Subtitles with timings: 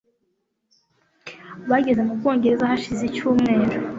[1.69, 3.77] Bageze mu Bwongereza hashize icyumweru.